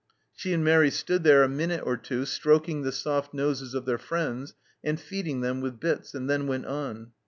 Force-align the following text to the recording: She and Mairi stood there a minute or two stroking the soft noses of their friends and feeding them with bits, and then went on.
She 0.33 0.51
and 0.51 0.63
Mairi 0.63 0.89
stood 0.89 1.23
there 1.23 1.43
a 1.43 1.47
minute 1.47 1.83
or 1.85 1.95
two 1.95 2.25
stroking 2.25 2.81
the 2.81 2.91
soft 2.91 3.35
noses 3.35 3.75
of 3.75 3.85
their 3.85 3.99
friends 3.99 4.55
and 4.83 4.99
feeding 4.99 5.41
them 5.41 5.61
with 5.61 5.79
bits, 5.79 6.15
and 6.15 6.27
then 6.27 6.47
went 6.47 6.65
on. 6.65 7.11